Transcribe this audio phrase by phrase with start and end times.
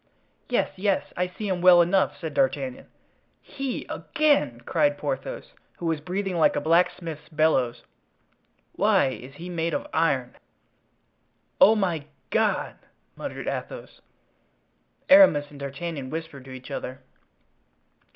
[0.49, 2.87] "Yes, yes, I see him well enough," said D'Artagnan.
[3.39, 7.83] "He—again!" cried Porthos, who was breathing like a blacksmith's bellows;
[8.71, 10.37] "why, he is made of iron."
[11.59, 12.77] "Oh, my God!"
[13.15, 14.01] muttered Athos.
[15.07, 17.01] Aramis and D'Artagnan whispered to each other.